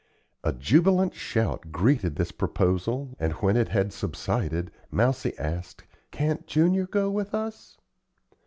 [0.43, 6.87] A jubilant shout greeted this proposal, and when it had subsided, Mousie asked, "Can't Junior
[6.87, 7.77] go with us?"